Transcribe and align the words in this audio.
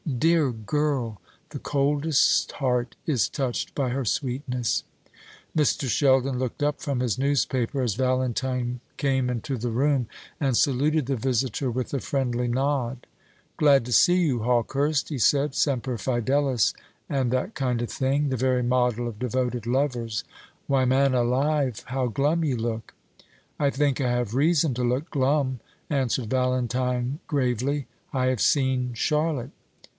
"Dear 0.17 0.51
girl! 0.51 1.21
The 1.49 1.59
coldest 1.59 2.53
heart 2.53 2.95
is 3.05 3.29
touched 3.29 3.73
by 3.75 3.89
her 3.89 4.03
sweetness." 4.05 4.83
Mr. 5.55 5.87
Sheldon 5.89 6.37
looked 6.39 6.61
up 6.63 6.81
from 6.81 6.99
his 6.99 7.17
newspaper 7.19 7.81
as 7.81 7.93
Valentine 7.95 8.81
came 8.97 9.29
into 9.29 9.57
the 9.57 9.69
room, 9.71 10.07
and 10.39 10.57
saluted 10.57 11.05
the 11.05 11.15
visitor 11.15 11.69
with 11.71 11.93
a 11.93 11.99
friendly 11.99 12.47
nod. 12.47 13.05
"Glad 13.57 13.85
to 13.85 13.91
see 13.91 14.15
you, 14.17 14.39
Hawkehurst," 14.39 15.09
he 15.09 15.17
said. 15.19 15.53
"Semper 15.55 15.97
fidelis, 15.97 16.73
and 17.07 17.29
that 17.31 17.53
kind 17.55 17.81
of 17.81 17.89
thing; 17.91 18.29
the 18.29 18.37
very 18.37 18.63
model 18.63 19.07
of 19.07 19.17
devoted 19.19 19.65
lovers. 19.67 20.23
Why, 20.67 20.83
man 20.85 21.13
alive, 21.13 21.81
how 21.87 22.07
glum 22.07 22.43
you 22.43 22.57
look!" 22.57 22.93
"I 23.59 23.69
think 23.69 24.01
I 24.01 24.09
have 24.11 24.33
reason 24.35 24.73
to 24.75 24.83
look 24.83 25.09
glum," 25.11 25.59
answered 25.91 26.29
Valentine, 26.29 27.19
gravely; 27.27 27.85
"I 28.11 28.27
have 28.27 28.41
seen 28.41 28.93
Charlotte." 28.95 29.51